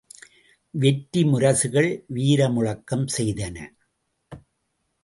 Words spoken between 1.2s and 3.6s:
முரசுகள் வீர முழக்கம் செய்தன!